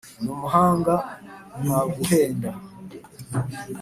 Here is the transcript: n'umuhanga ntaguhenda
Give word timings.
n'umuhanga 0.23 0.95
ntaguhenda 1.63 2.49